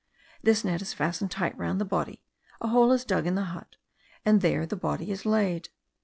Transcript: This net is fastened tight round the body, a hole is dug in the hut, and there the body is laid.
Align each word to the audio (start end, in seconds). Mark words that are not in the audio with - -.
This 0.41 0.65
net 0.65 0.81
is 0.81 0.95
fastened 0.95 1.29
tight 1.29 1.55
round 1.59 1.79
the 1.79 1.85
body, 1.85 2.23
a 2.59 2.69
hole 2.69 2.91
is 2.91 3.05
dug 3.05 3.27
in 3.27 3.35
the 3.35 3.43
hut, 3.53 3.75
and 4.25 4.41
there 4.41 4.65
the 4.65 4.75
body 4.75 5.11
is 5.11 5.27
laid. 5.27 5.69